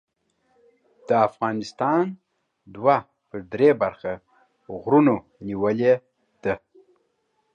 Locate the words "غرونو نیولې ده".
4.81-6.55